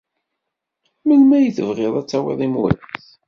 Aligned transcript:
Melmi 1.05 1.33
ay 1.37 1.47
tebɣid 1.57 1.93
ad 1.99 2.05
tawid 2.09 2.39
imuras? 2.45 3.07